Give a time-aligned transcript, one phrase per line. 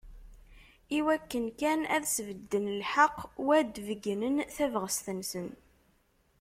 [0.97, 5.49] Iwakken kan ad sbedden lḥeqq u ad d-beyynen tabɣest-nsen.